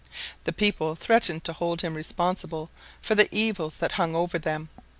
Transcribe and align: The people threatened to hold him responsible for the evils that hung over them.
The 0.45 0.51
people 0.51 0.95
threatened 0.95 1.43
to 1.43 1.53
hold 1.53 1.81
him 1.81 1.93
responsible 1.93 2.71
for 3.03 3.13
the 3.13 3.29
evils 3.31 3.77
that 3.77 3.91
hung 3.91 4.15
over 4.15 4.39
them. 4.39 4.69